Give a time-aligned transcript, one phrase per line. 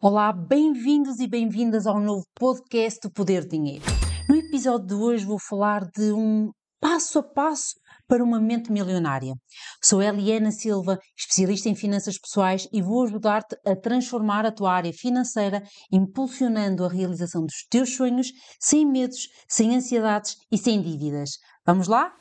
[0.00, 3.84] Olá, bem-vindos e bem-vindas ao novo podcast do Poder Dinheiro.
[4.28, 7.74] No episódio de hoje vou falar de um passo a passo
[8.06, 9.34] para uma mente milionária.
[9.82, 14.92] Sou Eliana Silva, especialista em finanças pessoais e vou ajudar-te a transformar a tua área
[14.92, 18.28] financeira, impulsionando a realização dos teus sonhos,
[18.60, 21.30] sem medos, sem ansiedades e sem dívidas.
[21.66, 22.14] Vamos lá?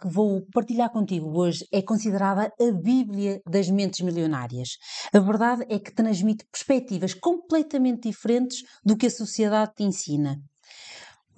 [0.00, 4.70] Que vou partilhar contigo hoje é considerada a Bíblia das mentes milionárias.
[5.12, 10.40] A verdade é que transmite perspectivas completamente diferentes do que a sociedade te ensina.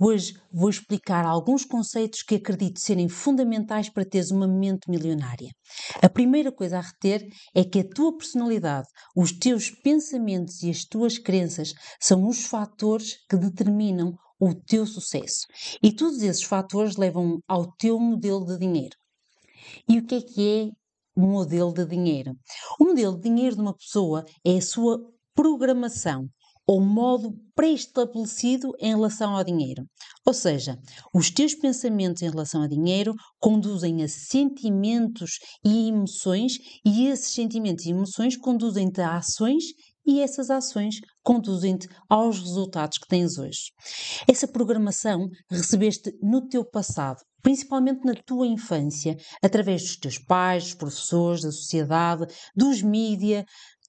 [0.05, 5.51] Hoje vou explicar alguns conceitos que acredito serem fundamentais para teres uma mente milionária.
[6.01, 10.84] A primeira coisa a reter é que a tua personalidade, os teus pensamentos e as
[10.84, 15.47] tuas crenças são os fatores que determinam o teu sucesso.
[15.81, 18.97] E todos esses fatores levam ao teu modelo de dinheiro.
[19.89, 20.71] E o que é que é
[21.15, 22.33] o modelo de dinheiro?
[22.81, 24.99] O modelo de dinheiro de uma pessoa é a sua
[25.33, 26.29] programação
[26.67, 29.84] ou modo pré-estabelecido em relação ao dinheiro.
[30.27, 30.79] Ou seja,
[31.15, 37.84] os teus pensamentos em relação a dinheiro conduzem a sentimentos e emoções, e esses sentimentos
[37.84, 39.65] e emoções conduzem-te a ações
[40.06, 43.70] e essas ações conduzem-te aos resultados que tens hoje.
[44.28, 50.75] Essa programação recebeste no teu passado, principalmente na tua infância, através dos teus pais, dos
[50.75, 53.44] professores, da sociedade, dos mídia.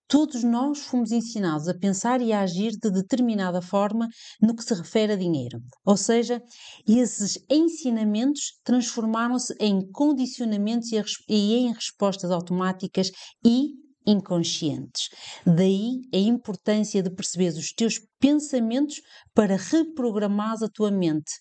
[0.07, 4.07] Todos nós fomos ensinados a pensar e a agir de determinada forma
[4.39, 5.59] no que se refere a dinheiro.
[5.85, 6.41] Ou seja,
[6.87, 10.91] esses ensinamentos transformaram-se em condicionamentos
[11.27, 13.09] e em respostas automáticas
[13.43, 15.09] e inconscientes.
[15.45, 19.01] Daí a importância de perceber os teus pensamentos
[19.33, 21.31] para reprogramar a tua mente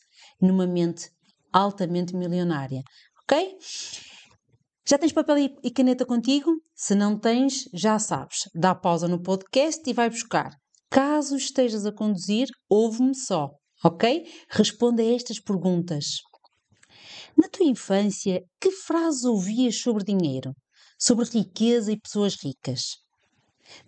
[0.41, 1.11] numa mente
[1.53, 2.83] altamente milionária.
[3.23, 3.57] Ok?
[4.89, 6.51] Já tens papel e caneta contigo?
[6.75, 8.49] Se não tens, já sabes.
[8.55, 10.51] Dá pausa no podcast e vai buscar.
[10.91, 13.51] Caso estejas a conduzir, ouve-me só,
[13.85, 14.29] ok?
[14.51, 16.17] Responda a estas perguntas.
[17.37, 20.53] Na tua infância, que frases ouvias sobre dinheiro?
[21.03, 22.83] Sobre riqueza e pessoas ricas.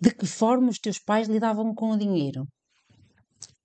[0.01, 2.45] De que forma os teus pais lidavam com o dinheiro?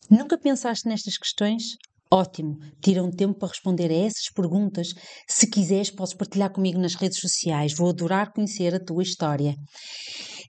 [0.08, 1.76] Nunca pensaste nestas questões?
[2.12, 4.92] Ótimo, tira um tempo para responder a essas perguntas.
[5.28, 7.74] Se quiseres, podes partilhar comigo nas redes sociais.
[7.74, 9.56] Vou adorar conhecer a tua história.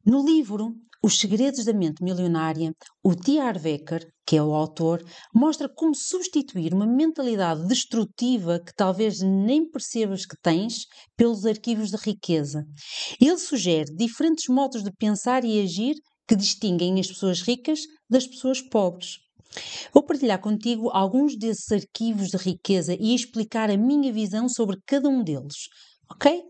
[0.05, 2.71] No livro Os Segredos da Mente Milionária,
[3.03, 3.59] o T.R.
[3.59, 5.03] Becker, que é o autor,
[5.35, 10.85] mostra como substituir uma mentalidade destrutiva que talvez nem percebas que tens
[11.17, 12.63] pelos arquivos de riqueza.
[13.19, 18.61] Ele sugere diferentes modos de pensar e agir que distinguem as pessoas ricas das pessoas
[18.61, 19.17] pobres.
[19.93, 25.09] Vou partilhar contigo alguns desses arquivos de riqueza e explicar a minha visão sobre cada
[25.09, 25.67] um deles,
[26.09, 26.41] ok?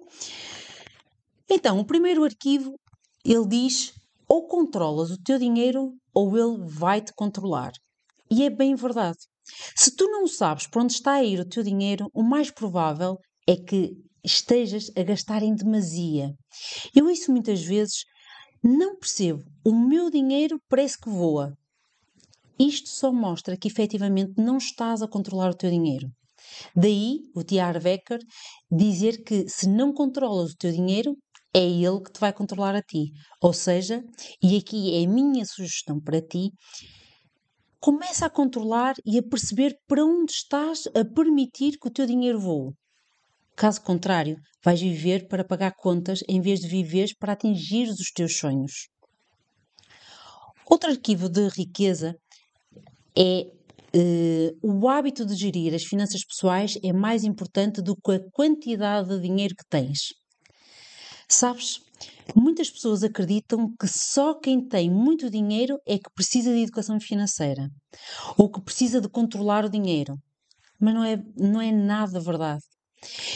[1.50, 2.76] Então, o primeiro arquivo,
[3.26, 3.92] ele diz
[4.28, 7.72] ou controlas o teu dinheiro ou ele vai te controlar.
[8.30, 9.20] E é bem verdade.
[9.76, 13.18] Se tu não sabes para onde está a ir o teu dinheiro, o mais provável
[13.48, 13.92] é que
[14.24, 16.34] estejas a gastar em demasia.
[16.96, 18.06] Eu isso muitas vezes
[18.64, 19.44] não percebo.
[19.66, 21.54] O meu dinheiro parece que voa.
[22.60, 26.08] Isto só mostra que efetivamente não estás a controlar o teu dinheiro.
[26.76, 27.80] Daí o T.R.
[27.80, 28.20] Becker
[28.70, 31.18] dizer que se não controlas o teu dinheiro,
[31.54, 33.12] é ele que te vai controlar a ti.
[33.42, 34.04] Ou seja,
[34.42, 36.52] e aqui é a minha sugestão para ti,
[37.80, 42.40] começa a controlar e a perceber para onde estás a permitir que o teu dinheiro
[42.40, 42.74] voe.
[43.56, 48.38] Caso contrário, vais viver para pagar contas em vez de viveres para atingir os teus
[48.38, 48.88] sonhos.
[50.70, 52.16] Outro arquivo de riqueza
[53.18, 53.52] é
[53.94, 59.10] uh, o hábito de gerir as finanças pessoais é mais importante do que a quantidade
[59.10, 60.21] de dinheiro que tens.
[61.34, 61.80] Sabes,
[62.36, 67.70] muitas pessoas acreditam que só quem tem muito dinheiro é que precisa de educação financeira
[68.38, 70.14] ou que precisa de controlar o dinheiro.
[70.78, 72.62] Mas não é, não é nada verdade.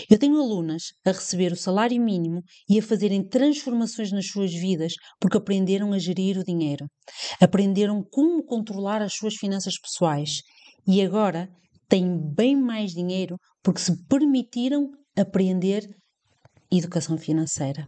[0.10, 4.94] Eu tenho alunas a receber o salário mínimo e a fazerem transformações nas suas vidas
[5.18, 6.86] porque aprenderam a gerir o dinheiro,
[7.40, 10.42] aprenderam como controlar as suas finanças pessoais
[10.86, 11.50] e agora
[11.88, 15.88] têm bem mais dinheiro porque se permitiram aprender
[16.72, 17.88] educação financeira.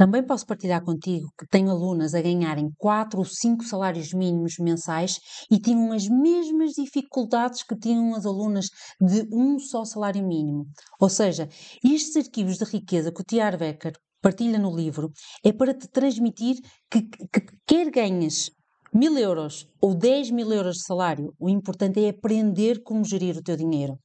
[0.00, 5.20] Também posso partilhar contigo que tenho alunas a ganharem 4 ou 5 salários mínimos mensais
[5.50, 10.66] e tinham as mesmas dificuldades que tinham as alunas de um só salário mínimo.
[10.98, 11.50] Ou seja,
[11.84, 13.58] estes arquivos de riqueza que o T.R.
[13.58, 13.92] Becker
[14.22, 15.12] partilha no livro
[15.44, 16.56] é para te transmitir
[16.90, 18.50] que, que quer ganhes
[18.94, 23.42] mil euros ou 10 mil euros de salário, o importante é aprender como gerir o
[23.42, 23.98] teu dinheiro.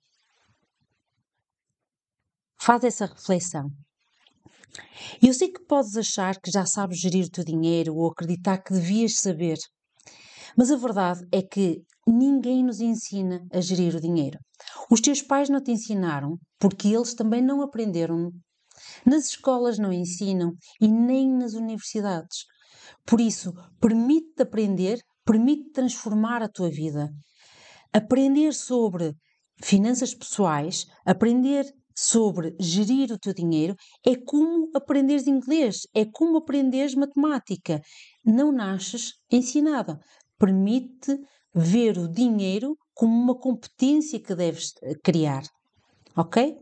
[2.60, 3.72] Faz essa reflexão.
[5.22, 8.74] Eu sei que podes achar que já sabes gerir o teu dinheiro ou acreditar que
[8.74, 9.58] devias saber,
[10.58, 14.40] mas a verdade é que ninguém nos ensina a gerir o dinheiro.
[14.90, 18.32] Os teus pais não te ensinaram porque eles também não aprenderam.
[19.06, 22.46] Nas escolas não ensinam e nem nas universidades.
[23.06, 27.10] Por isso, permite-te aprender, permite transformar a tua vida.
[27.92, 29.16] Aprender sobre
[29.64, 31.66] finanças pessoais, aprender
[31.96, 33.76] sobre gerir o teu dinheiro
[34.06, 37.82] é como aprenderes inglês, é como aprenderes matemática.
[38.24, 40.00] Não nasces ensinada.
[40.38, 41.18] Permite
[41.54, 45.44] ver o dinheiro como uma competência que deves criar.
[46.18, 46.58] Ok?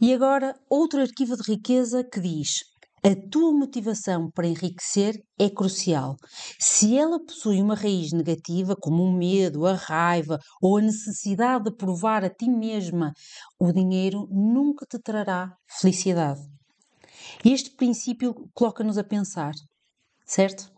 [0.00, 2.60] E agora, outro arquivo de riqueza que diz:
[3.02, 6.16] a tua motivação para enriquecer é crucial.
[6.58, 11.76] Se ela possui uma raiz negativa, como o medo, a raiva ou a necessidade de
[11.76, 13.12] provar a ti mesma,
[13.58, 16.40] o dinheiro nunca te trará felicidade.
[17.44, 19.52] Este princípio coloca-nos a pensar,
[20.26, 20.70] certo?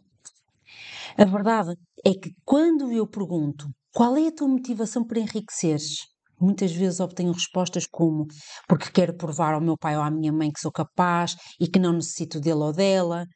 [1.16, 1.74] A verdade
[2.04, 6.09] é que quando eu pergunto qual é a tua motivação para enriqueceres,
[6.40, 8.26] Muitas vezes obtenho respostas como
[8.66, 11.78] porque quero provar ao meu pai ou à minha mãe que sou capaz e que
[11.78, 13.26] não necessito dele ou dela.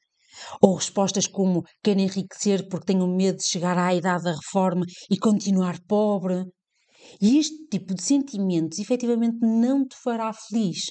[0.60, 5.18] Ou respostas como quero enriquecer porque tenho medo de chegar à idade da reforma e
[5.18, 6.44] continuar pobre.
[7.20, 10.86] E este tipo de sentimentos efetivamente não te fará feliz.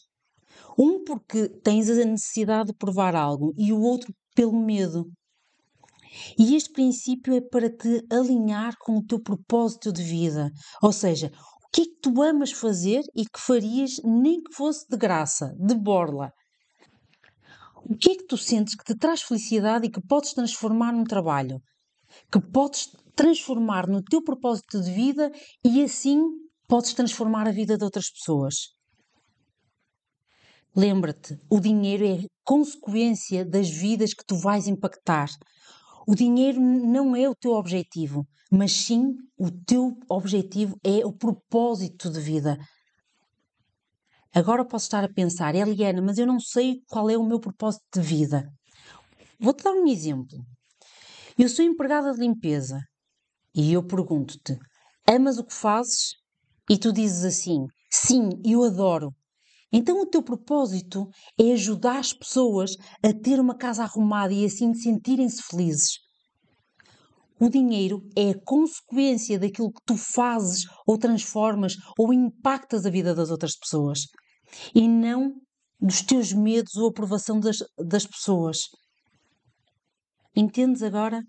[0.78, 5.06] Um porque tens a necessidade de provar algo e o outro pelo medo.
[6.38, 10.52] E este princípio é para te alinhar com o teu propósito de vida,
[10.82, 11.32] ou seja,
[11.74, 15.74] que é que tu amas fazer e que farias nem que fosse de graça, de
[15.74, 16.32] borla?
[17.84, 21.04] O que é que tu sentes que te traz felicidade e que podes transformar num
[21.04, 21.60] trabalho?
[22.32, 25.32] Que podes transformar no teu propósito de vida
[25.66, 26.22] e assim
[26.68, 28.56] podes transformar a vida de outras pessoas?
[30.76, 35.28] Lembra-te, o dinheiro é consequência das vidas que tu vais impactar.
[36.08, 42.12] O dinheiro não é o teu objetivo, mas sim o teu objetivo é o propósito
[42.12, 42.56] de vida.
[44.32, 47.84] Agora posso estar a pensar, Eliana, mas eu não sei qual é o meu propósito
[47.96, 48.48] de vida.
[49.40, 50.38] Vou-te dar um exemplo.
[51.36, 52.80] Eu sou empregada de limpeza
[53.56, 54.56] e eu pergunto-te:
[55.10, 56.14] amas o que fazes?
[56.70, 59.10] E tu dizes assim: sim, eu adoro.
[59.72, 61.10] Então o teu propósito
[61.40, 66.04] é ajudar as pessoas a ter uma casa arrumada e assim sentirem-se felizes.
[67.40, 73.14] O dinheiro é a consequência daquilo que tu fazes ou transformas ou impactas a vida
[73.14, 74.08] das outras pessoas
[74.74, 75.34] e não
[75.80, 78.70] dos teus medos ou aprovação das, das pessoas.
[80.36, 81.22] Entendes agora?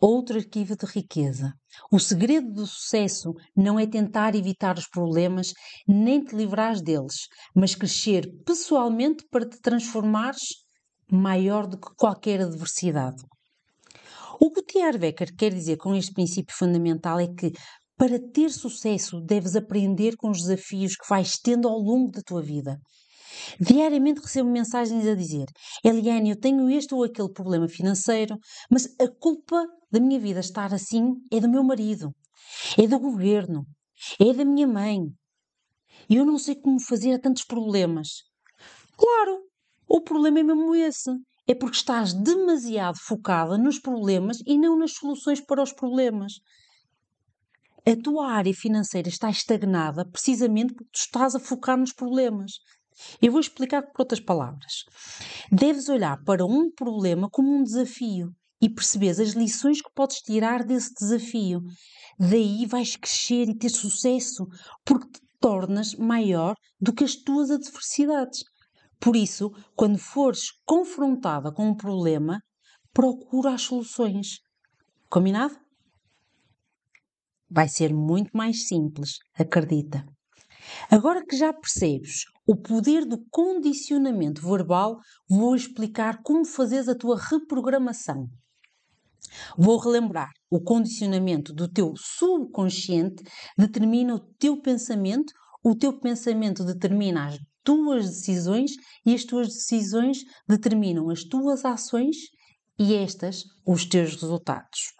[0.00, 1.52] Outro arquivo de riqueza.
[1.92, 5.52] O segredo do sucesso não é tentar evitar os problemas
[5.86, 10.64] nem te livrar deles, mas crescer pessoalmente para te transformares
[11.10, 13.22] maior do que qualquer adversidade.
[14.42, 14.96] O que o T.R.
[14.96, 17.52] Becker quer dizer com este princípio fundamental é que
[17.94, 22.40] para ter sucesso deves aprender com os desafios que vais tendo ao longo da tua
[22.40, 22.80] vida.
[23.60, 25.44] Diariamente recebo mensagens a dizer:
[25.84, 28.38] Eliane, eu tenho este ou aquele problema financeiro,
[28.70, 32.10] mas a culpa da minha vida estar assim é do meu marido,
[32.78, 33.66] é do governo,
[34.18, 35.00] é da minha mãe.
[36.08, 38.22] E eu não sei como fazer a tantos problemas.
[38.96, 39.42] Claro,
[39.86, 41.10] o problema é mesmo esse.
[41.50, 46.34] É porque estás demasiado focada nos problemas e não nas soluções para os problemas.
[47.84, 52.52] A tua área financeira está estagnada precisamente porque tu estás a focar nos problemas.
[53.20, 54.84] Eu vou explicar por outras palavras.
[55.50, 60.62] Deves olhar para um problema como um desafio e perceberes as lições que podes tirar
[60.62, 61.62] desse desafio.
[62.16, 64.46] Daí vais crescer e ter sucesso,
[64.84, 68.44] porque te tornas maior do que as tuas adversidades.
[69.00, 72.42] Por isso, quando fores confrontada com um problema,
[72.92, 74.40] procura as soluções.
[75.08, 75.56] Combinado?
[77.50, 80.04] Vai ser muito mais simples, acredita.
[80.90, 87.18] Agora que já percebes o poder do condicionamento verbal, vou explicar como fazes a tua
[87.18, 88.28] reprogramação.
[89.56, 93.22] Vou relembrar: o condicionamento do teu subconsciente
[93.56, 95.32] determina o teu pensamento,
[95.64, 97.38] o teu pensamento determina as
[97.70, 98.72] tuas decisões
[99.06, 102.16] e as tuas decisões determinam as tuas ações
[102.76, 104.92] e estas os teus resultados.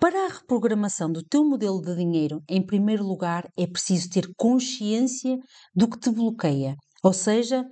[0.00, 5.36] Para a reprogramação do teu modelo de dinheiro, em primeiro lugar, é preciso ter consciência
[5.74, 7.62] do que te bloqueia, ou seja,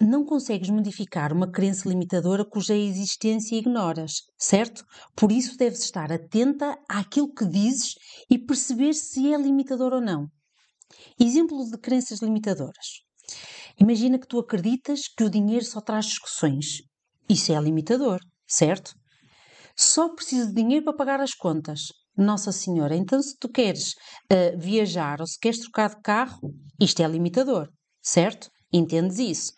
[0.00, 4.84] não consegues modificar uma crença limitadora cuja existência ignoras, certo?
[5.16, 7.94] Por isso deves estar atenta àquilo que dizes
[8.30, 10.28] e perceber se é limitador ou não.
[11.18, 13.02] Exemplo de crenças limitadoras.
[13.78, 16.82] Imagina que tu acreditas que o dinheiro só traz discussões.
[17.28, 18.94] Isso é limitador, certo?
[19.76, 21.88] Só preciso de dinheiro para pagar as contas.
[22.16, 23.92] Nossa Senhora, então se tu queres
[24.30, 27.68] uh, viajar ou se queres trocar de carro, isto é limitador,
[28.00, 28.48] certo?
[28.72, 29.52] Entendes isso?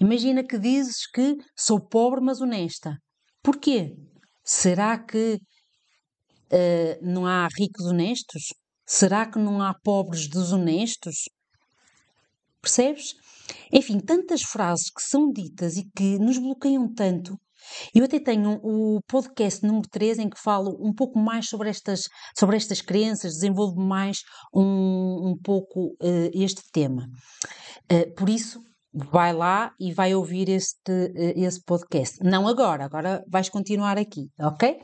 [0.00, 2.98] Imagina que dizes que sou pobre mas honesta.
[3.42, 3.94] Porquê?
[4.42, 5.38] Será que
[6.50, 8.52] uh, não há ricos honestos?
[8.86, 11.28] Será que não há pobres desonestos?
[12.60, 13.14] Percebes?
[13.72, 17.38] Enfim, tantas frases que são ditas e que nos bloqueiam tanto.
[17.94, 22.02] Eu até tenho o podcast número 3 em que falo um pouco mais sobre estas,
[22.38, 24.18] sobre estas crenças, desenvolvo mais
[24.54, 27.08] um, um pouco uh, este tema.
[27.90, 28.60] Uh, por isso,
[28.92, 32.18] vai lá e vai ouvir este, uh, esse podcast.
[32.22, 34.78] Não agora, agora vais continuar aqui, ok?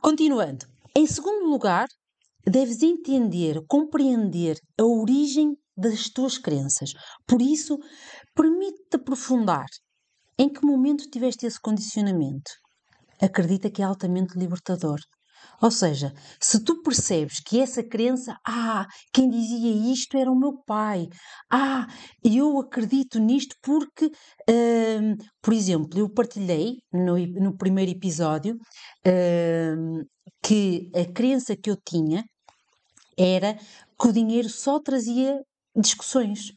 [0.00, 0.66] Continuando.
[0.96, 1.86] Em segundo lugar,
[2.46, 6.92] deves entender, compreender a origem das tuas crenças.
[7.26, 7.78] Por isso,
[8.34, 9.66] permite-te aprofundar.
[10.38, 12.50] Em que momento tiveste esse condicionamento?
[13.20, 14.98] Acredita que é altamente libertador.
[15.60, 20.60] Ou seja, se tu percebes que essa crença, ah, quem dizia isto era o meu
[20.64, 21.06] pai,
[21.50, 21.86] ah,
[22.24, 24.10] eu acredito nisto porque,
[24.50, 28.56] hum, por exemplo, eu partilhei no, no primeiro episódio
[29.06, 30.02] hum,
[30.42, 32.24] que a crença que eu tinha
[33.16, 33.54] era
[33.98, 35.40] que o dinheiro só trazia
[35.76, 36.52] discussões.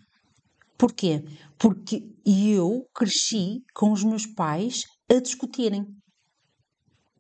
[0.77, 1.23] Porquê?
[1.57, 5.85] Porque eu cresci com os meus pais a discutirem.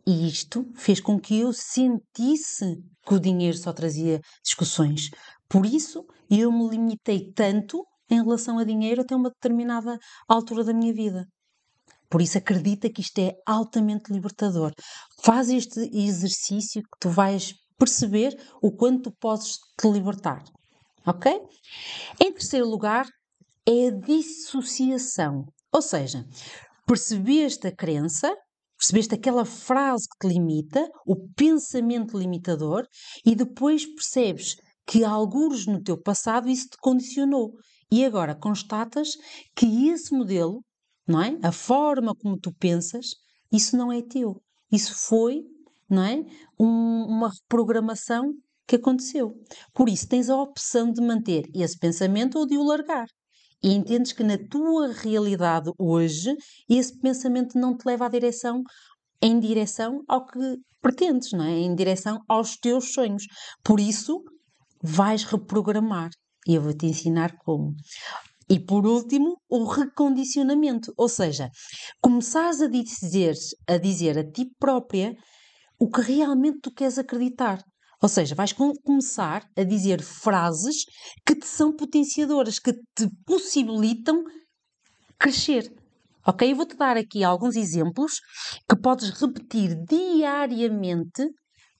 [0.05, 5.09] E isto fez com que eu sentisse que o dinheiro só trazia discussões.
[5.49, 10.73] Por isso, eu me limitei tanto em relação a dinheiro até uma determinada altura da
[10.73, 11.25] minha vida.
[12.09, 14.71] Por isso, acredita que isto é altamente libertador.
[15.23, 20.43] Faz este exercício que tu vais perceber o quanto podes te libertar.
[21.05, 21.31] Ok?
[22.19, 23.07] Em terceiro lugar,
[23.67, 25.45] é a dissociação.
[25.71, 26.25] Ou seja,
[26.87, 28.35] percebeste a crença,
[28.77, 32.87] percebeste aquela frase que te limita, o pensamento limitador,
[33.25, 34.55] e depois percebes
[34.87, 37.53] que alguns no teu passado isso te condicionou.
[37.91, 39.09] E agora constatas
[39.55, 40.63] que esse modelo,
[41.07, 41.37] não é?
[41.43, 43.07] A forma como tu pensas,
[43.51, 44.41] isso não é teu.
[44.71, 45.43] Isso foi,
[45.89, 46.23] não é?
[46.59, 48.33] Um, uma reprogramação
[48.67, 49.33] que aconteceu.
[49.73, 53.07] Por isso, tens a opção de manter esse pensamento ou de o largar.
[53.63, 56.35] E entendes que na tua realidade hoje,
[56.69, 58.61] esse pensamento não te leva à direção,
[59.21, 60.39] em direção ao que
[60.81, 61.51] pretendes, não é?
[61.51, 63.25] Em direção aos teus sonhos.
[63.63, 64.23] Por isso,
[64.81, 66.09] vais reprogramar.
[66.47, 67.73] E eu vou te ensinar como.
[68.47, 71.49] E por último, o recondicionamento, ou seja,
[71.99, 73.33] começares a dizer,
[73.67, 75.15] a dizer a ti própria
[75.79, 77.63] o que realmente tu queres acreditar.
[78.01, 80.85] Ou seja, vais com, começar a dizer frases
[81.25, 84.23] que te são potenciadoras, que te possibilitam
[85.17, 85.73] crescer.
[86.27, 86.51] Ok?
[86.51, 88.19] Eu vou-te dar aqui alguns exemplos
[88.69, 91.23] que podes repetir diariamente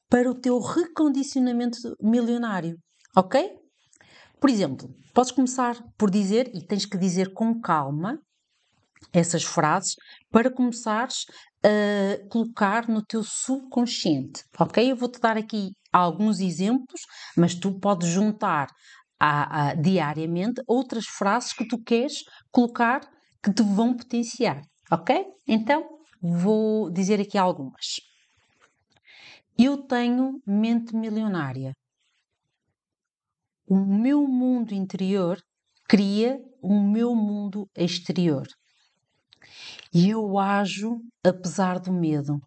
[0.10, 2.78] para o teu recondicionamento milionário.
[3.16, 3.50] Ok?
[4.40, 8.20] Por exemplo, podes começar por dizer, e tens que dizer com calma,
[9.12, 9.96] essas frases
[10.30, 11.26] para começares
[11.66, 14.92] a colocar no teu subconsciente, ok?
[14.92, 17.02] Eu vou-te dar aqui alguns exemplos,
[17.36, 18.68] mas tu podes juntar
[19.20, 23.02] a, a, diariamente outras frases que tu queres colocar
[23.44, 25.26] que te vão potenciar, ok?
[25.48, 25.84] Então,
[26.22, 28.00] vou dizer aqui algumas.
[29.58, 31.74] Eu tenho mente milionária.
[33.68, 35.42] O meu mundo interior
[35.88, 38.46] cria o meu mundo exterior.
[39.98, 42.38] E eu ajo apesar do medo.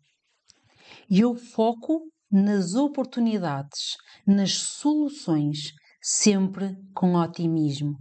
[1.08, 7.96] E eu foco nas oportunidades, nas soluções, sempre com otimismo.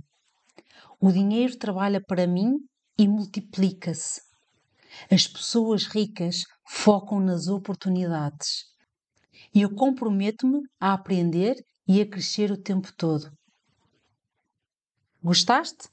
[1.00, 2.58] O dinheiro trabalha para mim
[3.00, 4.20] e multiplica-se.
[5.10, 8.66] As pessoas ricas focam nas oportunidades.
[9.56, 11.56] E eu comprometo-me a aprender
[11.88, 13.32] e a crescer o tempo todo.
[15.24, 15.88] Gostaste?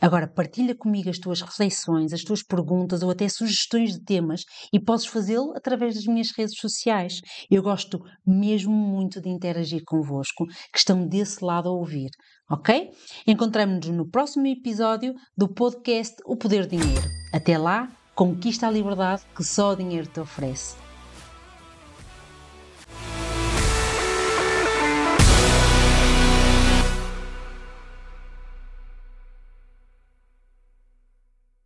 [0.00, 4.78] Agora, partilha comigo as tuas reflexões, as tuas perguntas ou até sugestões de temas e
[4.78, 7.20] podes fazê-lo através das minhas redes sociais.
[7.50, 12.10] Eu gosto mesmo muito de interagir convosco, que estão desse lado a ouvir,
[12.50, 12.90] ok?
[13.26, 17.08] Encontramos-nos no próximo episódio do podcast O Poder Dinheiro.
[17.32, 20.85] Até lá, conquista a liberdade que só o dinheiro te oferece.